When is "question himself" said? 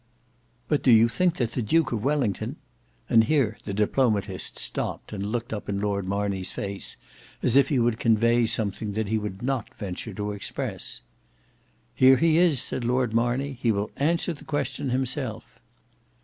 14.43-15.59